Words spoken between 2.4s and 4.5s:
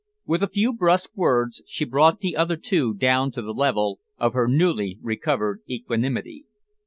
two down to the level of her